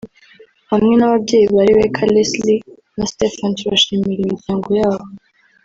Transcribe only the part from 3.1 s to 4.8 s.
Stephen turashimira imiryango